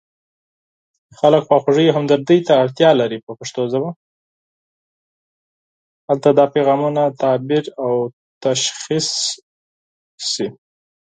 هلته 6.09 6.29
دا 6.37 6.45
پیغامونه 6.53 7.03
تعبیر 7.21 7.65
او 7.83 7.91
تشخیص 8.43 9.07
شي. 10.29 10.47